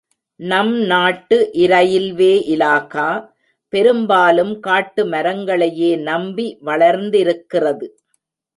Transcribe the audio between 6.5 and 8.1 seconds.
வளர்ந்திருக்கிறது.